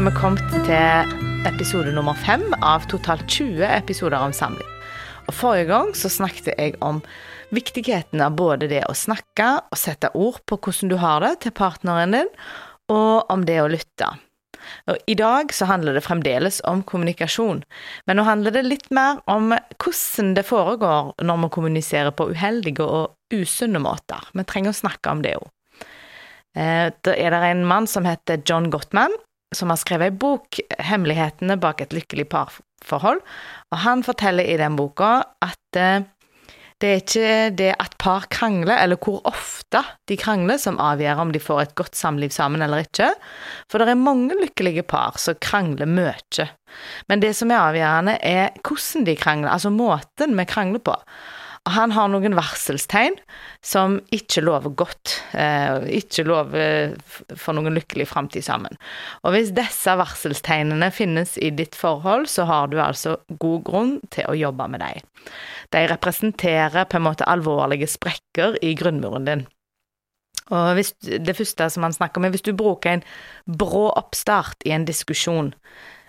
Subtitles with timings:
[0.00, 1.10] er vi kommet til
[1.44, 4.64] episode nummer fem av totalt 20 episoder om samliv.
[5.28, 7.02] Og Forrige gang så snakket jeg om
[7.52, 11.52] viktigheten av både det å snakke og sette ord på hvordan du har det til
[11.52, 12.32] partneren din,
[12.88, 14.08] og om det å lytte.
[14.88, 17.60] Og I dag så handler det fremdeles om kommunikasjon,
[18.08, 22.88] men nå handler det litt mer om hvordan det foregår når vi kommuniserer på uheldige
[22.88, 24.32] og usunne måter.
[24.32, 25.50] Vi trenger å snakke om det òg.
[26.56, 29.12] Eh, da er det en mann som heter John Gottman,
[29.54, 33.24] som har skrevet ei bok, 'Hemmelighetene bak et lykkelig parforhold',
[33.70, 36.06] og han forteller i den boka at eh,
[36.80, 41.32] det er ikke det at par krangler, eller hvor ofte de krangler, som avgjør om
[41.34, 43.10] de får et godt samliv sammen eller ikke,
[43.68, 46.46] for det er mange lykkelige par som krangler mye.
[47.12, 50.96] Men det som er avgjørende, er hvordan de krangler, altså måten vi krangler på.
[51.68, 53.18] Han har noen varselstegn
[53.60, 56.94] som ikke lover godt, eh, ikke lover
[57.36, 58.78] for noen lykkelig framtid sammen.
[59.20, 64.24] Og hvis disse varselstegnene finnes i ditt forhold, så har du altså god grunn til
[64.24, 65.04] å jobbe med dem.
[65.70, 69.42] De representerer på en måte alvorlige sprekker i grunnmuren din.
[70.50, 73.04] Og hvis, det første som han snakker om, er hvis du bruker en
[73.44, 75.52] brå oppstart i en diskusjon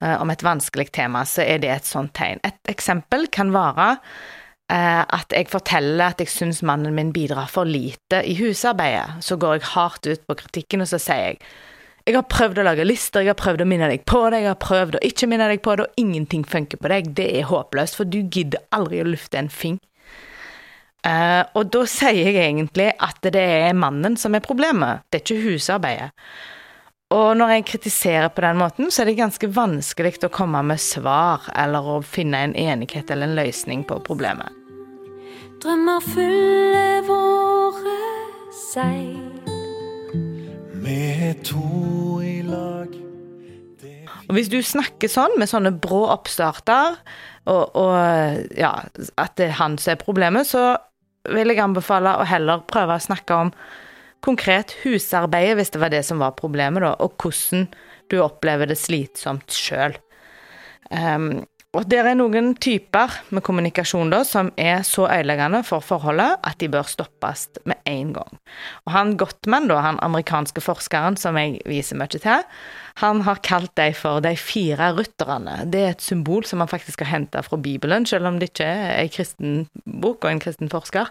[0.00, 2.38] eh, om et vanskelig tema, så er det et sånt tegn.
[2.46, 7.68] Et eksempel kan være Eh, at jeg forteller at jeg syns mannen min bidrar for
[7.68, 11.42] lite i husarbeidet, så går jeg hardt ut på kritikken, og så sier jeg
[12.02, 14.50] jeg har prøvd å lage lister, jeg har prøvd å minne deg på det, jeg
[14.50, 17.12] har prøvd å ikke minne deg på det, og ingenting funker på deg.
[17.14, 19.78] Det er håpløst, for du gidder aldri å lufte en fing.
[21.06, 25.24] Uh, og da sier jeg egentlig at det er mannen som er problemet, det er
[25.24, 26.10] ikke husarbeidet.
[27.12, 30.80] Og når jeg kritiserer på den måten, så er det ganske vanskelig å komme med
[30.80, 34.48] svar eller å finne en enighet eller en løsning på problemet.
[35.62, 37.98] Drømmer fyller våre
[38.56, 39.28] seil.
[40.82, 42.96] Vi to i lag.
[44.28, 46.96] Og Hvis du snakker sånn, med sånne brå oppstarter,
[47.44, 48.72] og, og ja,
[49.20, 50.78] at det er han som er problemet, så
[51.28, 53.52] vil jeg anbefale å heller prøve å snakke om
[54.24, 57.66] konkret husarbeidet, hvis det var det som var problemet, da, og hvordan
[58.12, 59.96] du opplever det slitsomt sjøl.
[60.92, 66.34] Um, og det er noen typer med kommunikasjon da, som er så ødeleggende for forholdet
[66.44, 68.40] at de bør stoppes med en gang.
[68.84, 72.44] Og han Gottman, da, han amerikanske forskeren som jeg viser mye til,
[73.00, 75.62] han har kalt dem for de fire rutterne.
[75.72, 78.68] Det er et symbol som han faktisk har henta fra Bibelen, selv om det ikke
[78.68, 79.56] er en kristen
[79.86, 81.08] bok og en kristen forsker.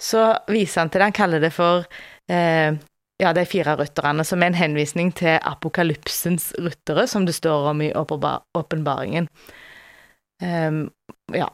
[0.00, 1.82] Så viser han til det, han kaller det for
[2.30, 7.82] ja, de fire rytterne, som er en henvisning til apokalypsens ryttere, som det står om
[7.84, 9.28] i åpenbaringen.
[10.42, 10.86] Um,
[11.34, 11.50] ja.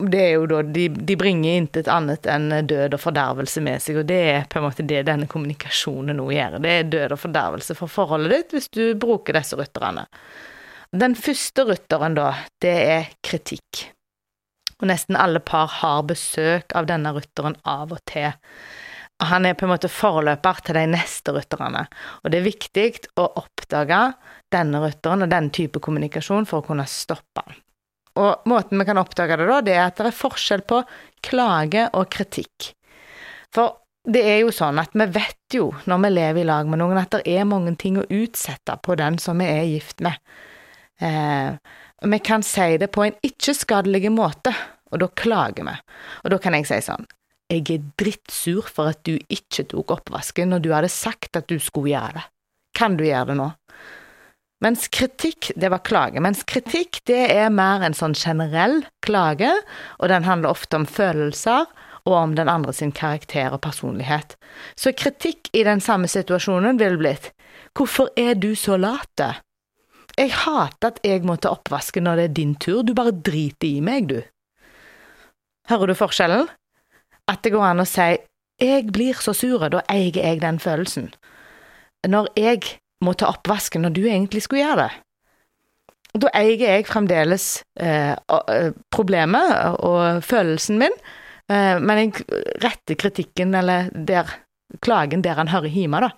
[0.00, 3.98] Det er jo da De, de bringer intet annet enn død og fordervelse med seg,
[4.00, 6.56] og det er på en måte det denne kommunikasjonen nå gjør.
[6.64, 10.06] Det er død og fordervelse for forholdet ditt hvis du bruker disse rytterne.
[10.96, 12.30] Den første rytteren, da,
[12.64, 13.90] det er kritikk.
[14.80, 18.32] Og nesten alle par har besøk av denne rytteren av og til.
[19.20, 21.84] Han er på en måte forløper til de neste rytterne,
[22.22, 22.86] og det er viktig
[23.20, 23.98] å oppdage
[24.52, 27.58] denne rytteren og den type kommunikasjon for å kunne stoppe den.
[28.20, 30.80] Og måten vi kan oppdage det da, det er at det er forskjell på
[31.24, 32.72] klage og kritikk.
[33.54, 33.76] For
[34.08, 36.98] det er jo sånn at vi vet jo, når vi lever i lag med noen,
[36.98, 40.16] at det er mange ting å utsette på den som vi er gift med.
[41.00, 41.52] Eh,
[42.08, 44.54] vi kan si det på en ikke-skadelig måte,
[44.90, 45.76] og da klager vi.
[46.24, 47.06] Og da kan jeg si sånn
[47.50, 51.58] Jeg er drittsur for at du ikke tok oppvasken når du hadde sagt at du
[51.58, 52.26] skulle gjøre det.
[52.78, 53.48] Kan du gjøre det nå?
[54.60, 56.20] Mens kritikk, det var klage.
[56.20, 59.50] Mens kritikk, det er mer en sånn generell klage,
[59.98, 61.64] og den handler ofte om følelser
[62.04, 64.36] og om den andre sin karakter og personlighet.
[64.76, 67.32] Så kritikk i den samme situasjonen ville blitt
[67.76, 69.32] Hvorfor er du så late?
[70.18, 73.68] Jeg hater at jeg må ta oppvasken når det er din tur, du bare driter
[73.68, 74.20] i meg, du.
[75.70, 76.48] Hører du forskjellen?
[77.30, 78.12] At det går an å si
[78.60, 81.08] jeg blir så sur, da eier jeg den følelsen.
[82.04, 84.90] Når jeg må ta oppvasken når du egentlig skulle gjøre det.
[86.20, 87.46] Da eier jeg fremdeles
[87.80, 90.96] eh, eh, problemet og følelsen min,
[91.48, 94.32] eh, men jeg retter kritikken eller der,
[94.82, 96.10] klagen der han hører hjemme, da.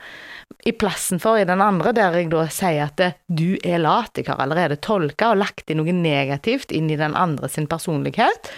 [0.69, 4.17] I plassen for i den andre, der jeg da sier at det, du er lat,
[4.17, 8.53] jeg har allerede tolka og lagt inn noe negativt inn i den andre sin personlighet.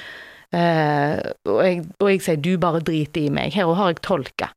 [0.54, 1.18] Eh,
[1.50, 4.52] og, jeg, og, jeg, sier du bare driter i meg, her har jeg tolka.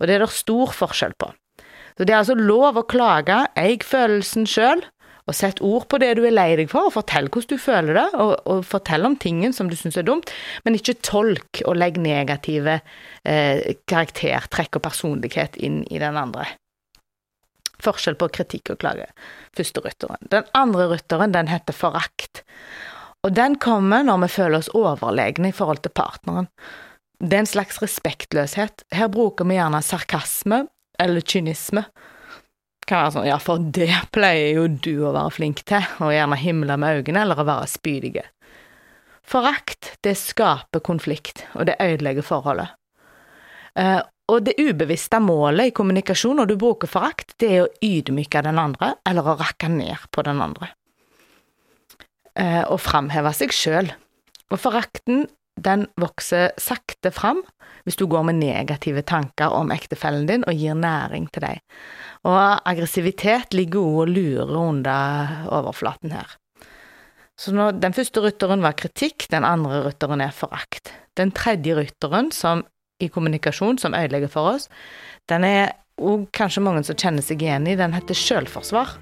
[0.00, 1.30] Og det er det stor forskjell på.
[1.94, 4.82] Så det er altså lov å klage, eig følelsen sjøl,
[5.24, 7.96] og sett ord på det du er lei deg for, og fortell hvordan du føler
[7.96, 10.32] det, og, og fortell om tingen som du syns er dumt,
[10.66, 12.80] men ikke tolk og legg negative
[13.24, 16.50] eh, karaktertrekk og personlighet inn i den andre.
[17.84, 19.08] Forskjell på kritikk og klage.
[19.56, 20.20] Første rytteren.
[20.32, 22.44] Den andre rytteren, den heter forakt.
[23.24, 26.50] Og den kommer når vi føler oss overlegne i forhold til partneren.
[27.24, 28.84] Det er en slags respektløshet.
[28.92, 30.66] Her bruker vi gjerne sarkasme
[31.00, 31.86] eller kynisme.
[32.84, 36.36] Kan være sånn, ja, for det pleier jo du å være flink til, og gjerne
[36.36, 38.26] himle med øynene eller å være spydige.
[39.24, 42.74] Forakt, det skaper konflikt, og det ødelegger forholdet.
[43.80, 48.44] Eh, og det ubevisste målet i kommunikasjon når du bruker forakt, det er å ydmyke
[48.44, 50.74] den andre, eller å rakke ned på den andre.
[52.34, 53.90] Eh, og framheve seg sjøl.
[54.50, 57.44] Og forakten, den vokser sakte fram
[57.86, 61.60] hvis du går med negative tanker om ektefellen din og gir næring til deg.
[62.26, 66.32] Og aggressivitet ligger òg og lurer under overflaten her.
[67.38, 70.90] Så når den første rytteren var kritikk, den andre rytteren er forakt.
[71.18, 72.64] Den tredje rytteren som
[73.02, 74.68] i kommunikasjon som ødelegger for oss,
[75.30, 78.96] den er òg kanskje mange som kjenner seg igjen i, den heter sjølforsvar.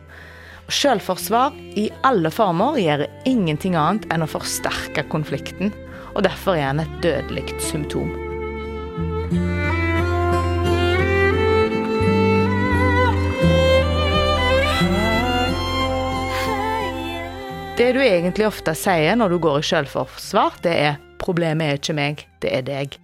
[0.70, 5.72] Sjølforsvar i alle former gjør ingenting annet enn å forsterke konflikten,
[6.14, 8.12] og derfor er den et dødelig symptom.
[17.76, 21.94] Det du egentlig ofte sier når du går i selvforsvar, det er 'problemet er ikke
[21.96, 22.98] meg, det er deg'.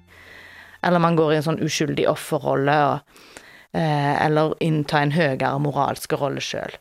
[0.84, 3.00] Eller man går i en sånn uskyldig offerrolle,
[3.74, 6.76] eh, eller inntar en høyere moralsk rolle sjøl.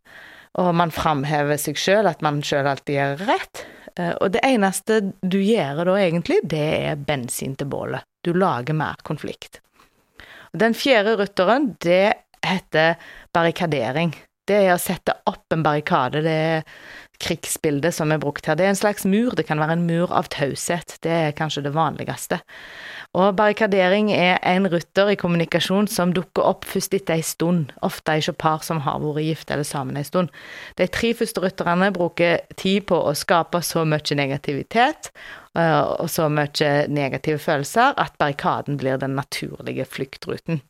[0.57, 3.63] Og man framhever seg sjøl, at man sjøl alltid gjør rett.
[3.97, 8.05] Eh, og det eneste du gjør da egentlig, det er bensin til bålet.
[8.25, 9.61] Du lager mer konflikt.
[10.57, 12.13] Den fjerde rutteren, det
[12.45, 12.95] heter
[13.35, 14.15] barrikadering.
[14.47, 16.23] Det er å sette opp en barrikade.
[16.23, 16.67] Det er
[17.23, 18.57] krigsbildet som er brukt her.
[18.57, 21.65] Det er en slags mur, det kan være en mur av taushet, det er kanskje
[21.65, 22.39] det vanligste.
[23.17, 28.17] Og barrikadering er en rutter i kommunikasjon som dukker opp først etter ei stund, ofte
[28.19, 30.29] ikke par som har vært gift eller sammen ei stund.
[30.77, 35.11] De tre første rutterne bruker tid på å skape så mye negativitet
[35.57, 40.61] eh, og så mye negative følelser at barrikaden blir den naturlige fluktruten.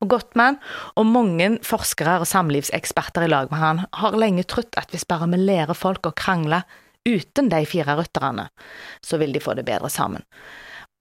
[0.00, 0.58] Og Gottman
[0.98, 5.28] og mange forskere og samlivseksperter i lag med han har lenge trodd at hvis bare
[5.32, 6.62] vi lærer folk å krangle
[7.08, 8.48] uten de fire rytterne,
[9.04, 10.24] så vil de få det bedre sammen.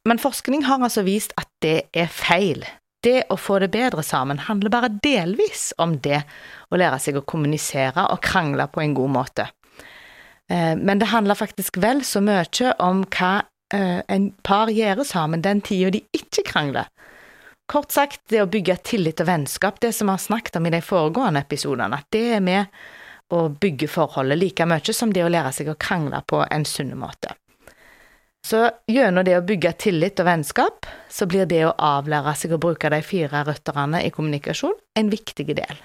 [0.08, 2.64] Men forskning har altså vist at det er feil.
[3.04, 6.22] Det å få det bedre sammen handler bare delvis om det
[6.72, 9.48] å lære seg å kommunisere og krangle på en god måte.
[10.52, 13.34] Eh, men det handler faktisk vel så mye om hva
[13.74, 16.90] eh, en par gjør sammen den tida de ikke krangler.
[17.70, 20.72] Kort sagt, det å bygge tillit og vennskap, det som vi har snakket om i
[20.74, 22.80] de foregående episodene, at det er med
[23.30, 26.96] å bygge forholdet like mye som det å lære seg å krangle på en sunn
[26.98, 27.36] måte.
[28.42, 32.62] Så gjennom det å bygge tillit og vennskap, så blir det å avlære seg å
[32.62, 35.84] bruke de fire røtterne i kommunikasjon en viktig del.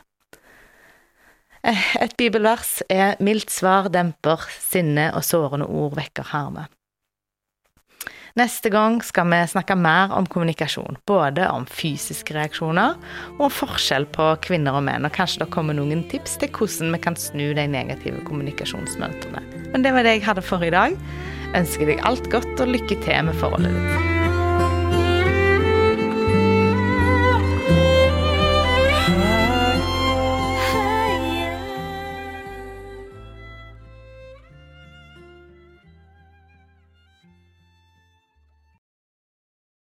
[1.65, 6.69] Eh, et bibelvers er 'mildt svar demper sinne, og sårende ord vekker harme'.
[8.35, 12.97] Neste gang skal vi snakke mer om kommunikasjon, både om fysiske reaksjoner
[13.37, 17.01] og forskjell på kvinner og menn, og kanskje det kommer noen tips til hvordan vi
[17.05, 19.45] kan snu de negative kommunikasjonsmønstrene.
[19.71, 20.99] Men det var det jeg hadde for i dag.
[21.55, 24.04] Ønsker deg alt godt og lykke til med forholdet ditt.